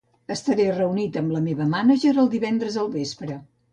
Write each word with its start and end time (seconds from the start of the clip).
Estaré 0.35 0.63
reunit 0.77 1.19
amb 1.21 1.35
la 1.35 1.43
meva 1.49 1.67
mànager 1.75 2.15
el 2.25 2.31
divendres 2.33 2.79
al 2.85 2.91
vespre. 2.97 3.37